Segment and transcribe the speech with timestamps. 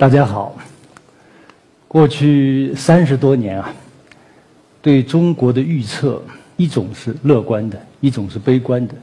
[0.00, 0.56] 大家好。
[1.86, 3.70] 过去三十多年啊，
[4.80, 6.22] 对中国的预测，
[6.56, 8.94] 一种是乐观的，一种是悲观的。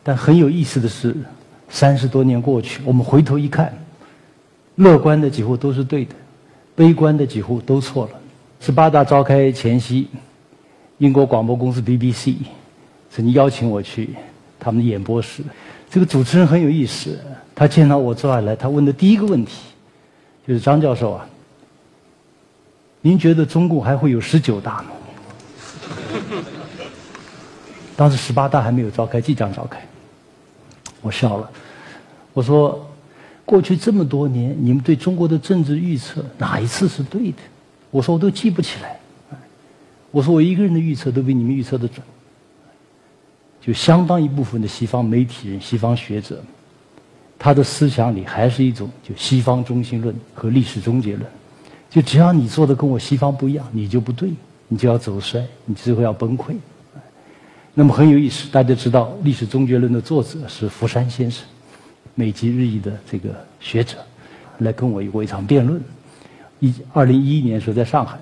[0.00, 1.16] 但很有意思的是，
[1.68, 3.76] 三十多年过去，我们回头一看，
[4.76, 6.14] 乐观的几乎都是对的，
[6.76, 8.12] 悲观的几乎都错了。
[8.60, 10.06] 十八大召开前夕，
[10.98, 12.36] 英国广播公司 BBC
[13.10, 14.10] 曾经邀请我去
[14.60, 15.42] 他们的演播室。
[15.90, 17.18] 这个主持人很有意思，
[17.56, 19.71] 他见到我坐下来，他问的第一个问题。
[20.46, 21.26] 就是张教授啊，
[23.00, 24.90] 您觉得中共还会有十九大吗？
[27.96, 29.80] 当时十八大还没有召开，即将召开。
[31.00, 31.50] 我笑了，
[32.32, 32.84] 我说：
[33.44, 37.38] 过去这么多年，你们对中国的政治预测哪一次是对的？
[37.90, 38.98] 我说我都记不起来。
[40.10, 42.04] 我说我一个人的预测都比你们预测的准。
[43.60, 46.42] 就相当一部分的西方媒体人、西方学者。
[47.44, 51.28] 他的思想里还是一种就西方中心论和历史终结论，
[51.90, 54.30] 就只要你做的跟我西方不一样，你就不对，
[54.68, 56.54] 你就要走衰，你最后要崩溃。
[57.74, 61.44] 那么很有意思，大家知道历史终结论的作者是福山先生，
[62.14, 63.96] 美籍日裔的这个学者，
[64.58, 65.82] 来跟我有过一场辩论。
[66.60, 68.16] 一二零一一年时候在上海，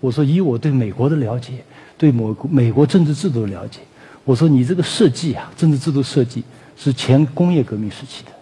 [0.00, 1.64] 我说以我对美国的了解，
[1.96, 3.80] 对某美国政治制度的了解，
[4.22, 6.44] 我说你这个设计啊，政治制度设计
[6.76, 8.35] 是前工业革命时期的。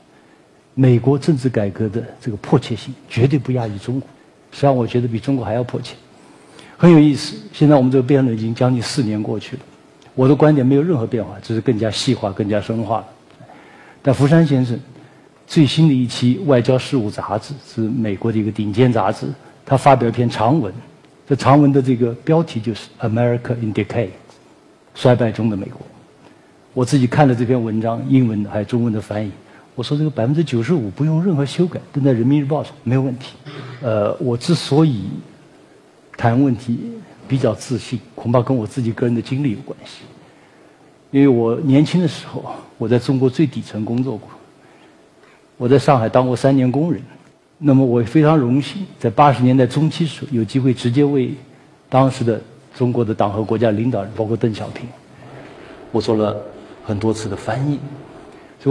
[0.75, 4.09] 美国政治改革的这个迫切性绝对不亚于中国，
[4.51, 5.95] 实际上我觉得比中国还要迫切，
[6.77, 7.37] 很有意思。
[7.53, 9.63] 现在我们这个辩论已经将近四年过去了，
[10.15, 13.07] 我的观点没有任何变化，只是更加细化、更加深化了。
[14.03, 14.79] 但福山先生
[15.47, 19.29] 最新的一期《外交事务》杂志是美国的一个顶尖杂志，
[19.65, 20.75] 他发表一篇长文，
[21.29, 24.07] 这长文的这个标题就是《America in Decay》，
[24.95, 25.81] 衰败中的美国。
[26.73, 29.31] 我自己看了这篇文章，英文的还有中文的翻译。
[29.75, 33.35] 我说这个百分之九十五不用任何修改，登在人民日报上没有问题。
[33.83, 35.03] 呃，我之所以
[36.17, 36.79] 谈问题
[37.27, 40.03] 比较自信，恐怕跟我自己个人的经历有关系。
[41.11, 42.45] 因为我年轻的时候，
[42.79, 44.29] 我在中国最底层工作过，
[45.57, 47.03] 我在上海当过三年工人。
[47.59, 51.33] 那么我非常荣幸，在八十年代中期时候有机会直接为
[51.89, 52.41] 当时的
[52.77, 54.87] 中国的党和国家领导人，包括邓小平，
[55.91, 56.37] 我做了
[56.85, 57.79] 很多次的翻译。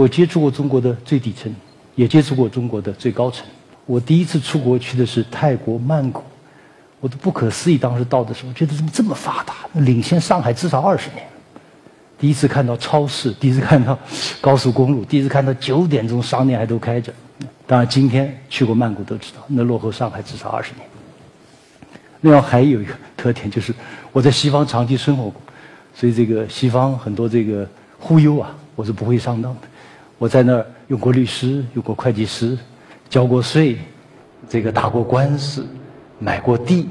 [0.00, 1.54] 我接触过中国的最底层，
[1.94, 3.46] 也接触过中国的最高层。
[3.86, 6.22] 我第一次出国去的是泰国曼谷，
[7.00, 7.78] 我都不可思议。
[7.78, 11.24] 当时到的时候，觉得怎么这么发达，领先上海至少二十年。
[12.18, 13.98] 第一次看到超市，第一次看到
[14.40, 17.12] 高速公路，第一次看到九点钟商店还都开着。
[17.66, 20.86] 当然，今天去过曼谷都知道，那落后上海至少二十年。
[22.22, 23.74] 另外还有一个特点就是，
[24.12, 25.34] 我在西方长期生活过，
[25.94, 27.68] 所以这个西方很多这个
[27.98, 29.60] 忽悠啊，我是不会上当的。
[30.24, 32.56] 我在那儿用过律师，用过会计师，
[33.10, 33.76] 交过税，
[34.48, 35.66] 这个打过官司，
[36.18, 36.88] 买过地，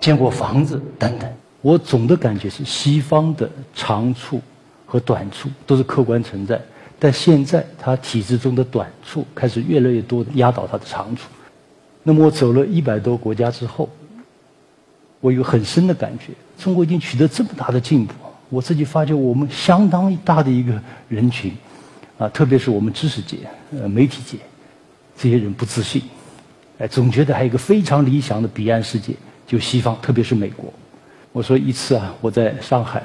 [0.00, 1.30] 建过房子等等。
[1.60, 4.40] 我总的感觉是，西方的长处
[4.84, 6.60] 和短处都是客观存在，
[6.98, 11.28] 但现在它体制中的短处开始越来越多的压倒它的长处。
[12.02, 13.88] 那么我走了一百多国家之后，
[15.20, 18.12] 我有很深的感觉：中国已经取得这么大的进步，
[18.48, 20.72] 我自己发觉我们相当大的一个
[21.08, 21.52] 人群。
[22.20, 23.38] 啊，特别是我们知识界、
[23.72, 24.36] 呃媒体界，
[25.16, 26.02] 这些人不自信，
[26.78, 29.14] 哎，总觉得还有一个非常理想的彼岸世界，
[29.46, 30.70] 就西方，特别是美国。
[31.32, 33.02] 我说一次啊，我在上海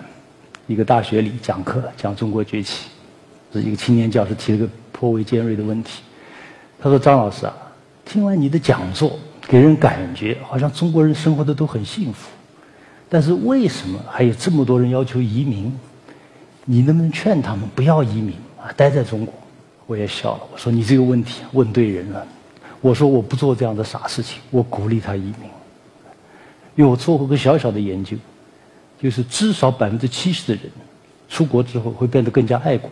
[0.67, 2.89] 一个大学里讲课，讲中国崛起，
[3.53, 6.01] 是一个青年教师提了个颇为尖锐的问题。
[6.77, 7.55] 他说：“张老师啊，
[8.03, 12.29] 听完你的讲座，给人感觉好像中国人生活的都很幸福，
[13.07, 15.73] 但是为什么还有这么多人要求移民？
[16.65, 18.33] 你能不能劝他们不要移民？”
[18.73, 19.33] 待在中国，
[19.85, 20.41] 我也笑了。
[20.51, 22.25] 我说：“你这个问题问对人了。”
[22.81, 25.49] 我说：“我不做这样的傻事情，我鼓励他移民。
[26.75, 28.15] 因为我做过个小小的研究，
[29.01, 30.71] 就是至少百分之七十的人
[31.29, 32.89] 出国之后会变得更加爱国，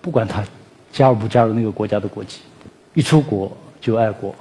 [0.00, 0.44] 不管他
[0.90, 2.40] 加入不加入那个国家的国籍，
[2.94, 4.34] 一出国就爱国，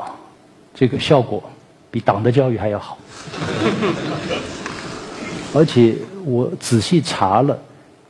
[0.74, 1.44] 这个效果
[1.92, 2.98] 比党的教育还要好。
[5.54, 7.60] 而且我仔细查了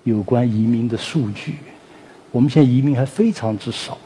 [0.03, 1.57] 有关移民的数据。”
[2.37, 3.97] 我们现在移民还非常之少，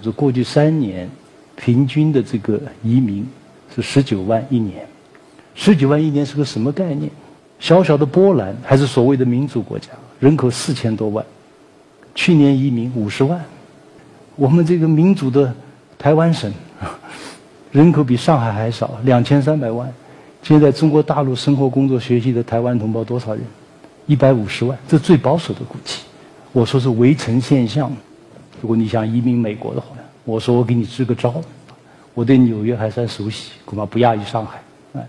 [0.00, 1.10] 是过去三年
[1.56, 3.28] 平均的这个移民
[3.74, 4.86] 是十九万一年，
[5.56, 7.10] 十九万一年是个什么概念？
[7.58, 9.88] 小小的波兰还是所谓的民主国家，
[10.20, 11.26] 人口四千多万，
[12.14, 13.44] 去年移民五十万。
[14.36, 15.52] 我们这个民主的
[15.98, 16.52] 台湾省，
[17.72, 19.92] 人口比上海还少，两千三百万。
[20.40, 23.42] 现在中国大陆生活、工作、学习的台湾同胞多少人？
[24.06, 25.98] 一百五十万，这最保守的估计。
[26.52, 27.90] 我说是围城现象，
[28.60, 31.42] 如果你想移民美国的话，我说我给你支个招，
[32.12, 34.62] 我对纽约还算熟悉，恐怕不亚于上海。
[34.92, 35.08] 哎，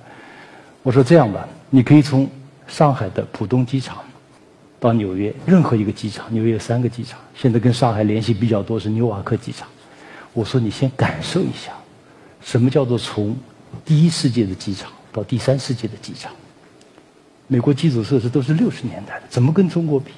[0.84, 2.30] 我说这样吧，你可以从
[2.66, 3.98] 上海的浦东机场
[4.80, 9.68] 到纽约任何一个机场，纽约有三个机场，现在跟上海联系比较多是纽瓦克机场。
[10.31, 11.74] 我说你先感受一下，
[12.42, 13.36] 什么叫做从
[13.84, 16.31] 第一世界的机场到第三世界的机场？
[17.48, 20.13] 美国基础设施都是六十年代的，怎么跟中国比？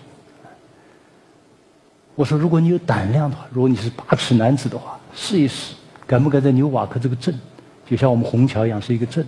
[2.15, 5.75] 我说，如果你有胆量的话，如果你是八尺男子的话，试一试，
[6.07, 7.37] 敢不敢在纽瓦克这个镇，
[7.85, 9.25] 就像我们虹桥一样是一个镇，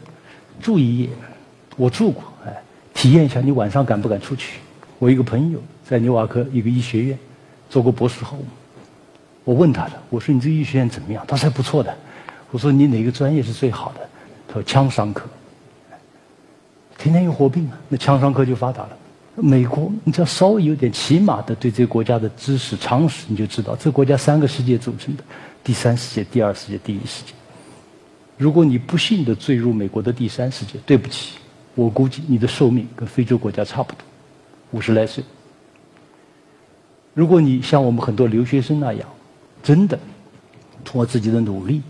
[0.62, 1.10] 住一夜？
[1.76, 2.64] 我住过，哎，
[2.94, 4.60] 体验一下，你晚上敢不敢出去？
[5.00, 7.20] 我一个朋友在纽瓦克一个医学院
[7.70, 8.38] 做过博士后，
[9.44, 11.24] 我问他的，我说你这医学院怎么样？
[11.28, 11.94] 他说还不错的。
[12.50, 14.00] 我说你哪个专业是最好的？
[14.48, 15.28] 他说枪伤科。
[16.98, 18.98] 天天有火病啊，那枪伤科就发达了。
[19.40, 25.24] 美国，你只要稍微有点起码的对这个国家的知识常识，你就知道这个国家三个世界组成的：
[25.64, 27.34] 第三世界、第二世界、第一世界。
[28.36, 31.36] 如果你不幸的坠入美国的第三世界，对不起，
[31.76, 34.00] 我估计你的寿命跟非洲国家差不多，
[34.72, 35.24] 五十来岁。
[37.14, 39.08] 如果你像我们很多留学生那样，
[39.62, 40.00] 真的
[40.84, 41.84] 通过自己的努力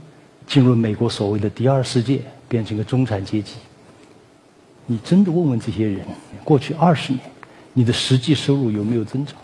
[0.45, 3.53] 进入美国所谓的第二世界，变成一个中产阶级，
[4.85, 6.05] 你真的问问这些人，
[6.44, 7.21] 过去二十年。
[7.77, 9.35] 你的实际收入有没有增长？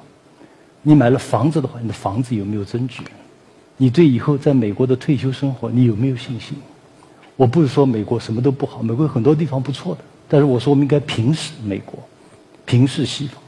[0.81, 2.99] 你买了房子的话，你的房子有没有增值？
[3.77, 6.57] 你对以后在美国的退休生活，你有没有信心？
[7.35, 11.99] 我不是说美国什么都不好，美国很多地方不错的，但是我说我们应该平视美国，
[12.65, 13.39] 平视西方，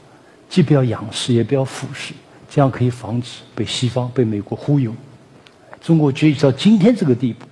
[0.48, 2.14] 既不要仰视，也不要俯视，
[2.48, 4.94] 这样可以防止被西方、被美国忽悠。
[5.80, 7.44] 中国崛起到今天这个地步，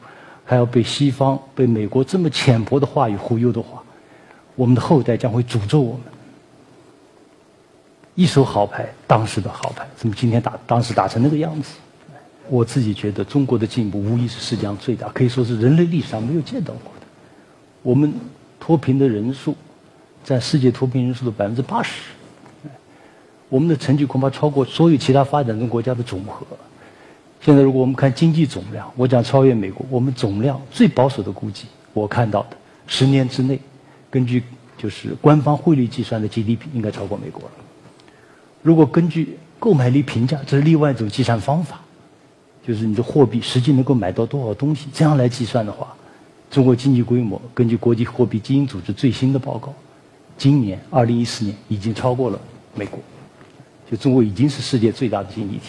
[0.44, 3.82] 还要被西方、被美国这么浅薄的话语忽悠的话，
[4.54, 6.13] 我们的后代将会诅咒我们。
[8.14, 11.74] 一手好牌，当时的好牌，怎么今天打当时打成那个样子？
[12.48, 17.06] 我自己觉得中国的进步无疑是世界上最大，可以说是人类历史上没有见到过的。
[17.82, 18.12] 我们
[18.60, 19.56] 脱贫的人数
[20.22, 22.10] 占世界脱贫人数的百分之八十，
[23.48, 26.46] 我们的成绩恐怕超过所有其他发展中国家的总和。
[27.40, 32.56] 现在如果我们看经济总量，我讲超越美国，我们总量最保守的估计，我看到的
[32.86, 33.58] 十年之内，
[34.10, 34.42] 根据
[34.78, 37.63] 就是官方汇率计算的 GDP 应该超过美国了。
[38.64, 41.78] 如果根据购买力评价，这是另外一种计算方法，
[42.66, 45.94] 就是你的货币实际能够买到多少东西，这样来计算的话，
[46.50, 49.70] 中国经济规模根据国际货币基金组织最新的报告，
[50.38, 52.40] 今年二零一四年已经超过了
[52.74, 52.98] 美国，
[53.90, 55.62] 就中国已经是世界最大的经济体。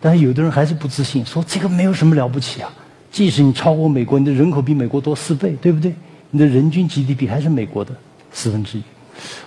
[0.00, 2.72] 但是有的人还是不自信，说这个没有什么了不起啊，
[3.10, 5.92] 即使你超过美国，你的人口比美国多四倍，对不对？
[6.30, 7.92] 你的人均 GDP 还是美国的
[8.30, 8.82] 四分之一。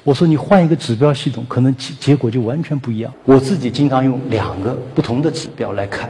[0.03, 3.13] 我说你换一个指标系统，可能结结果就完全不一样。
[3.25, 6.09] 我自己经常用两个不同的指标来看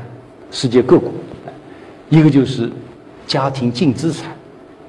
[0.51, 1.11] 世界各国，
[2.09, 2.71] 一个就是
[3.25, 4.31] 家庭净资产，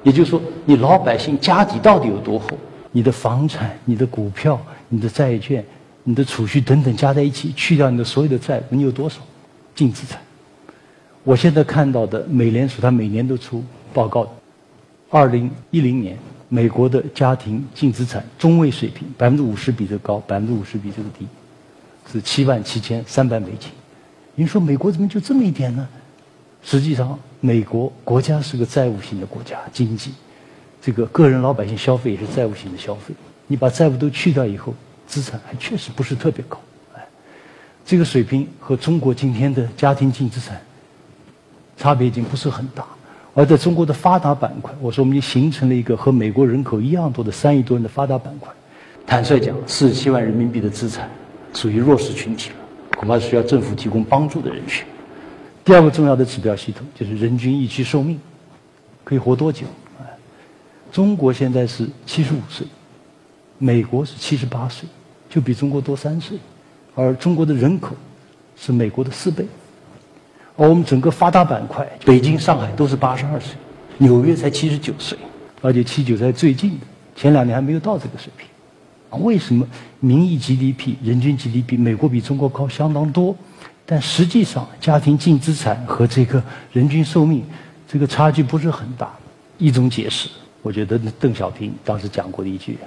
[0.03, 2.49] 也就是说你老百姓家底到底有多厚，
[2.91, 5.65] 你的房产、你的股票、你的债券、
[6.03, 9.19] 你的储蓄等等加在一起，去掉你的所有的债务，你有多少
[9.75, 10.21] 净资产？
[11.23, 13.63] 我现在看到的美联储它每年都出
[13.93, 14.31] 报告，
[15.09, 16.17] 二零一零年。
[16.51, 21.27] 美国的家庭净资产中位水平百分之五十比这个高，百分之五十比这个低，
[22.11, 23.69] 是七万七千三百美金。
[24.33, 25.87] 您说美国怎么就这么一点呢？
[26.63, 30.11] 实际上，美国国家是个债务型的国家，经济，
[30.81, 33.13] 这个个人老百姓消费也是债务型的消费。
[33.47, 34.73] 你把债务都去掉以后，
[35.05, 36.59] 资产还确实不是特别高。
[36.95, 37.07] 哎，
[37.85, 40.59] 这个水平和中国今天的家庭净资产
[41.77, 42.85] 差别已经不是很大。
[43.33, 48.51] 而在中国的发达板块，我说我们已经形成了一个和美国人口一样多的三亿多人的发达板块。
[49.05, 51.09] 坦率讲，四十七万人民币的资产
[51.53, 52.55] 属于弱势群体了，
[52.97, 54.85] 恐怕是需要政府提供帮助的人群。
[55.63, 58.19] 第二个重要的指标系统就是人均预期寿命，
[59.03, 59.65] 可以活多久？
[60.91, 62.65] 中国现在是七十五岁，
[63.59, 64.89] 美国是七十八岁，
[65.29, 66.37] 就比中国多三岁，
[66.95, 67.95] 而中国的人口
[68.57, 69.45] 是美国的四倍。
[70.59, 73.55] 而我们整个发达板块，北京、上海都是八十二岁，
[73.97, 75.17] 纽约才七十九岁，
[75.61, 76.85] 而且七九才最近的，
[77.15, 78.45] 前两年还没有到这个水平。
[79.09, 79.65] 啊，为什么
[80.01, 83.33] 名义 GDP、人均 GDP 美国比中国高相当多，
[83.85, 87.41] 但实际上家庭净资产和这个人均寿命
[87.87, 89.09] 这个差距不是很大？
[89.57, 90.27] 一种解释，
[90.61, 92.77] 我觉得邓小平当时讲过的一句，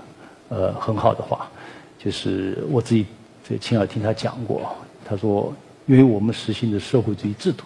[0.50, 1.48] 呃，很好的话，
[1.98, 3.06] 就是我自己
[3.48, 4.76] 这亲耳听他讲过，
[5.06, 5.50] 他说。
[5.86, 7.64] 因为我们实行的社会主义制度，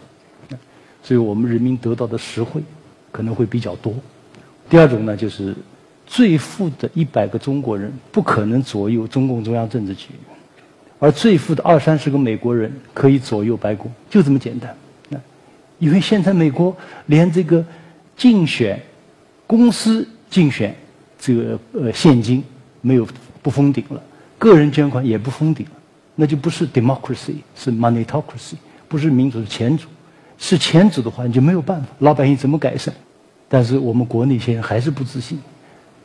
[1.03, 2.63] 所以我们人民得到的实惠
[3.13, 3.95] 可能会比较多。
[4.69, 5.55] 第二种呢，就是
[6.07, 10.09] 最富的一百个中国人不可能左右中共中央政治局，
[10.99, 14.77] 而最富的二三十个美国人可以左右白宫，就这么简单。
[15.79, 17.63] 因为现在美国连这个
[18.17, 18.81] 竞选
[19.47, 20.75] 公司竞选
[21.19, 22.43] 这个呃现金
[22.81, 23.07] 没有
[23.43, 24.03] 不封顶了，
[24.39, 25.67] 个人捐款也不封顶，
[26.17, 28.55] 那就不是 democracy，是 moneyocracy，
[28.89, 29.87] 不是民主是钱主，
[30.37, 32.93] 是钱主的话你就没有办法，老百姓怎么改善？
[33.49, 35.39] 但是我们国内些人还是不自信，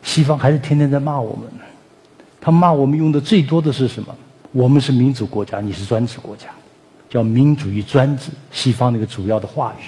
[0.03, 1.49] 西方还是天天在骂我们，
[2.39, 4.15] 他骂我们用的最多的是什么？
[4.51, 6.47] 我们是民主国家，你是专制国家。
[7.09, 9.83] 叫民主与专制，西方那个主要的话语。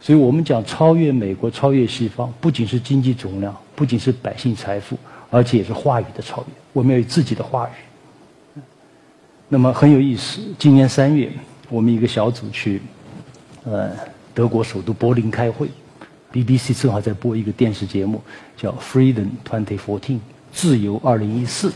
[0.00, 4.98] 所以我们讲超越美国、超越西方，不仅是经济总量，不仅是百姓财富，
[5.30, 6.46] 而且也是话语的超越。
[6.72, 7.72] 我们要有自己的话语。
[9.52, 11.30] 那么很有意思，今年三月，
[11.68, 12.80] 我们一个小组去，
[13.64, 13.90] 呃，
[14.32, 15.68] 德国首都柏林开会
[16.32, 18.22] ，BBC 正好在播一个电视节目，
[18.56, 19.98] 叫《Freedom 2014》，
[20.50, 21.70] 自由二零一四。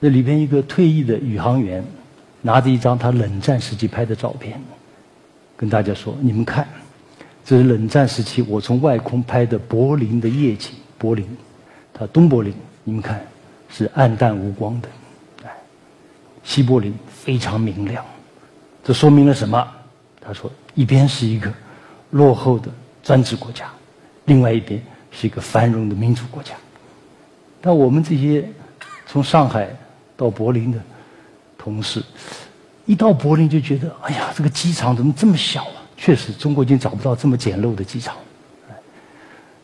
[0.00, 1.84] 那里边一个退役的宇航员。
[2.42, 4.58] 拿着一张他冷战时期拍的照片，
[5.58, 6.66] 跟大家说：“你们看，
[7.44, 10.72] 这是冷战时期我从外空拍的柏林的夜景。
[10.96, 11.26] 柏林，
[11.92, 13.20] 它东柏林，你们看
[13.68, 14.88] 是暗淡无光的，
[16.42, 18.04] 西柏林非常明亮。
[18.84, 19.66] 这说明了什么？
[20.20, 21.52] 他说，一边是一个
[22.10, 22.68] 落后的
[23.02, 23.70] 专制国家，
[24.24, 26.54] 另外一边是一个繁荣的民主国家。
[27.60, 28.48] 但我们这些
[29.06, 29.68] 从上海
[30.16, 30.78] 到柏林的。”
[31.62, 32.02] 同事
[32.86, 35.84] 一到柏林就觉得，哎呀，这个机场怎么这么小啊？
[35.94, 38.16] 确实，中国已经找不到这么简陋的机场。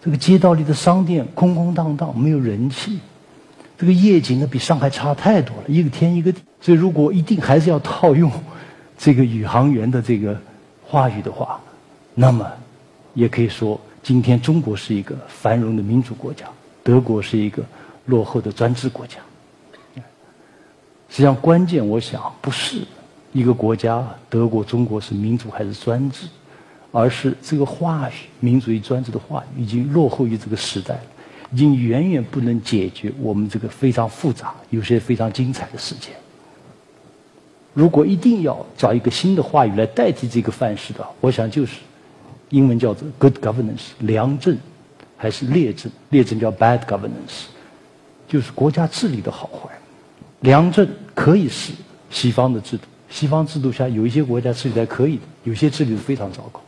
[0.05, 3.01] 这个街道里的商店空空荡荡，没有人气。
[3.79, 6.43] 这个夜景呢，比上海差太多了，一个天一个地。
[6.67, 8.29] 所以，如果一定还是要套用
[8.99, 10.37] 这个宇航员的这个
[10.85, 11.61] 话语的话，
[12.13, 12.45] 那么
[13.15, 16.45] 也可以说，今天中国是一个繁荣的民主国家，
[16.83, 17.63] 德国是一个
[18.07, 19.19] 落后的专制国家。
[21.09, 22.85] 实际上，关键我想不是
[23.33, 26.27] 一个国家德国、中国是民主还是专制，
[26.91, 31.03] 而是这个话语“民主与专制”的话语已经落后于这个时代了，
[31.53, 36.13] 已经远远不能解决我们这个非常复杂、有些非常精彩的事件。
[37.77, 41.73] 如果一定要找一个新的话语来代替这个范式的，我想就是
[42.49, 44.57] 英文叫做 “good governance” 良政，
[45.15, 45.93] 还是劣政？
[46.09, 47.45] 劣政叫 “bad governance”，
[48.27, 49.69] 就是国家治理的好坏。
[50.41, 51.75] 良政可以是
[52.09, 56.63] 西方的制度，西方制度下有一些国家治理还可以的，有些治理是非常糟糕。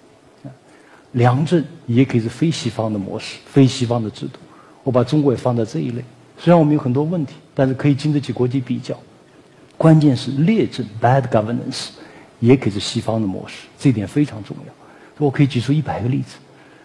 [1.12, 4.38] 良政也可以是非西方的模式，非西方的制度。
[4.85, 6.05] 我把中国也放在这一类，
[6.37, 8.95] 虽然我们有很多问题，但是可以经得起国际比较。
[9.78, 11.90] 关键是劣政 （bad governance）
[12.40, 14.73] 也可以是西方的模式，这点非常重要。
[15.25, 16.37] 我可以举出一百个例子，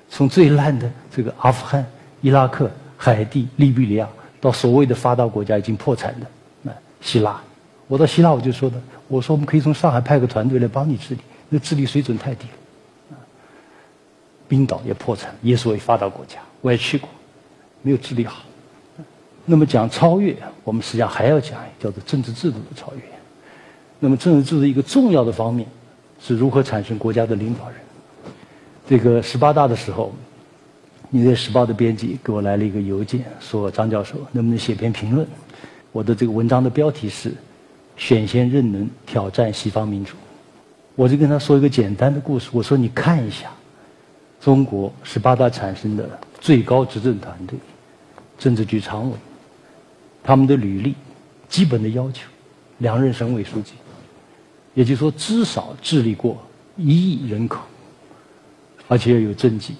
[0.09, 1.85] 从最烂的这个阿富汗、
[2.21, 4.07] 伊拉克、海地、利比里亚，
[4.39, 6.27] 到所谓的发达国家已经破产的
[6.61, 6.71] 那。
[7.01, 7.41] 希腊，
[7.87, 13.17] 我到希腊我就说的，我说我们可以从上海派个团队来帮你治理，那治理水准太低了。
[14.47, 17.09] 冰岛也破产，也属于发达国家，我也去过，
[17.81, 18.43] 没有治理好。
[19.45, 23.01] 那么讲超越，我们实际上还要讲叫做政治制度的超越。
[23.99, 25.67] 那么政治制度一个重要的方面
[26.21, 27.77] 是如何产生国家的领导人。
[28.87, 30.13] 这个十八大的时候，
[31.09, 35.25] 《纽约时报》的编辑给我来了一个邮件，说张教授能不能写篇评论。
[35.91, 37.33] 我的这个文章的标题是
[37.95, 40.15] “选贤任能挑战西方民主”，
[40.95, 42.49] 我就跟他说一个简单的故事。
[42.51, 43.51] 我说：“你看一下，
[44.41, 46.09] 中国十八大产生的
[46.41, 47.57] 最高执政团队，
[48.37, 49.15] 政治局常委，
[50.23, 50.95] 他们的履历，
[51.49, 52.27] 基本的要求，
[52.77, 53.73] 两任省委书记，
[54.73, 56.41] 也就是说至少治理过
[56.77, 57.59] 一亿人口，
[58.87, 59.75] 而且要有政绩。”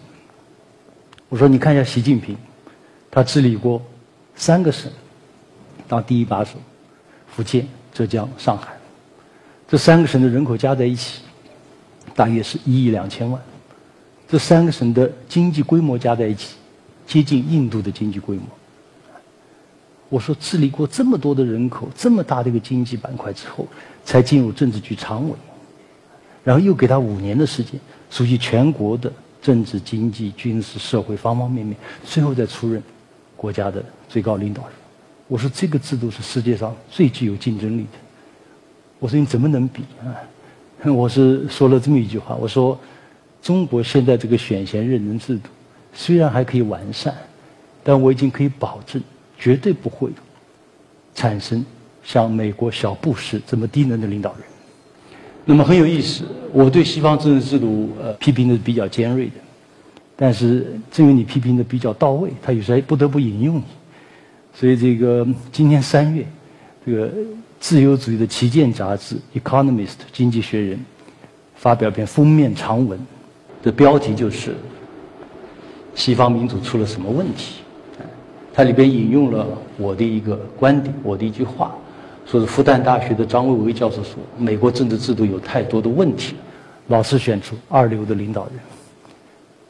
[1.30, 2.38] 我说：“你看一下习近平，
[3.10, 3.82] 他治理过
[4.36, 4.92] 三个省。”
[5.88, 6.58] 当第一把手，
[7.28, 8.74] 福建、浙江、上海，
[9.68, 11.22] 这三个省的人口加在一起，
[12.16, 13.42] 大约是一亿两千万。
[14.28, 16.56] 这三个省的经济规模加在一起，
[17.08, 18.46] 接近印度的经济规模。
[20.14, 23.68] 我说，治理过这么多的人口，这么大的一个经济板块之后，
[24.06, 25.36] 才进入政治局常委，
[26.44, 32.80] 然后又给他五年的时间，熟悉全国的政治、经济、军事、社会方方面面，最后再出任
[33.36, 34.74] 国家的最高领导人。
[35.28, 37.98] 我说这个制度是世界上最具有竞争力的。
[39.00, 40.14] 我说你怎么能比啊？
[40.94, 42.80] 我是说了这么一句话，我说
[43.42, 45.50] 中国现在这个选贤任能制度
[45.92, 47.16] 虽然还可以完善，
[47.84, 49.02] 但我已经可以保证
[49.44, 50.10] 绝对不会
[51.14, 51.66] 产生
[52.02, 54.44] 像美国小布什这么低能的领导人。
[55.44, 56.24] 那么很有意思，
[56.54, 59.34] 我对西方政治制度呃批评的比较尖锐的，
[60.16, 63.64] 但是正因为你批评的比较到位，他有时候不得不引用你。
[64.56, 66.26] 所以，这个今年三月，
[66.86, 67.12] 这个
[67.60, 70.80] 自由主义的旗舰杂志《Economist》经济学人
[71.56, 72.98] 发表篇封面长文，
[73.62, 74.56] 的标题就是
[75.96, 77.56] “西方民主出了什么问题”。
[78.56, 81.76] 它里边引用了我的一个观点，我的一句话，
[82.24, 86.36] 说是复旦大学的张维为教授说：“美国政治制度有太多的问题，
[86.88, 88.54] 老是选出二流的领导人。”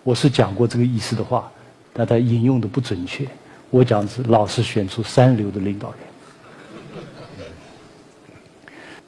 [0.04, 1.50] 我是讲过这个意思的话，
[1.94, 3.26] 但他引用的不准确。
[3.70, 5.98] 我讲是老是选出三流的领导人。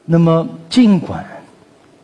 [0.06, 1.26] 那么，尽管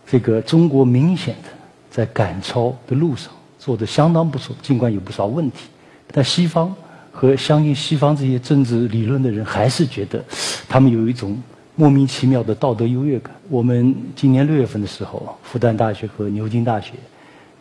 [0.06, 1.50] 这个中国明显的
[1.90, 5.70] 在赶超的路上做的相当不错，尽管有不少问题，
[6.12, 6.76] 但西方。
[7.12, 10.24] 和相信西方这些政治理论的人，还是觉得
[10.68, 11.38] 他们有一种
[11.76, 13.36] 莫名其妙的道德优越感。
[13.50, 16.94] 我们今年六月份的时候，复旦大学和牛津大学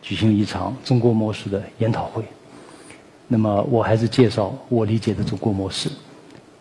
[0.01, 2.23] 举行了一场中国模式的研讨会。
[3.27, 5.89] 那么，我还是介绍我理解的中国模式。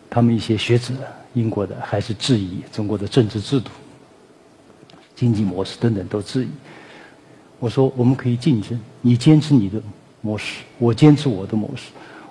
[0.09, 0.93] 他们一些学者，
[1.35, 3.71] 英国的还是质疑中国的政治制度、
[5.15, 6.49] 经济模式等等都质疑。
[7.59, 9.81] 我说，我们可以竞争，你坚持你的
[10.21, 11.91] 模式，我坚持我的模式。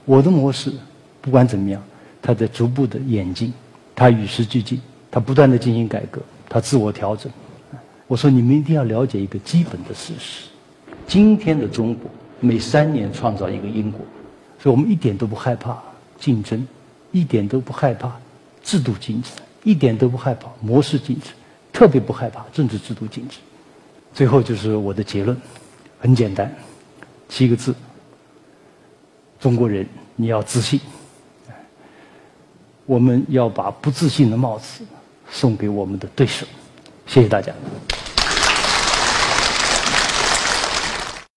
[0.10, 0.74] 我的模式，
[1.22, 1.80] 不管怎么样，
[2.20, 3.54] 它在逐步的演进，
[3.94, 7.32] 它与时俱进，它不断的进行改革，它自我调整。
[8.08, 10.48] 我说你们一定要了解一个基本的事实：
[11.06, 14.02] 今天的中国每三年创造一个英国，
[14.58, 15.78] 所以我们一点都不害怕
[16.20, 16.68] 竞争，
[17.12, 18.12] 一点都不害怕
[18.64, 19.32] 制度竞争，
[19.64, 21.30] 一点都不害怕模式竞争，
[21.72, 23.38] 特别不害怕政治制度竞争。
[24.12, 25.38] 最后就是我的结论，
[26.00, 26.52] 很简单，
[27.28, 27.76] 七个字。
[29.40, 30.80] 中国人，你要自信。
[32.86, 34.84] 我们要把不自信的帽子
[35.30, 36.46] 送给我们的对手。
[37.06, 37.54] 谢谢大家。